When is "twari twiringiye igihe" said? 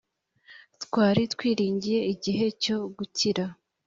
0.83-2.45